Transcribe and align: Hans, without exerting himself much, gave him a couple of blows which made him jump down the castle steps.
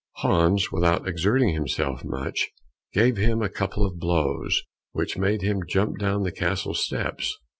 Hans, 0.15 0.71
without 0.71 1.07
exerting 1.07 1.53
himself 1.53 2.03
much, 2.03 2.49
gave 2.91 3.17
him 3.17 3.43
a 3.43 3.49
couple 3.49 3.85
of 3.85 3.99
blows 3.99 4.63
which 4.93 5.15
made 5.15 5.43
him 5.43 5.61
jump 5.69 5.99
down 5.99 6.23
the 6.23 6.31
castle 6.31 6.73
steps. 6.73 7.37